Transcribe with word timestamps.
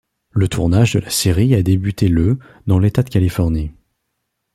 Le 0.31 0.47
tournage 0.47 0.93
de 0.93 0.99
la 0.99 1.11
série 1.11 1.53
a 1.53 1.61
débuté 1.61 2.07
le 2.07 2.39
dans 2.65 2.79
l'état 2.79 3.03
de 3.03 3.09
Californie. 3.11 3.71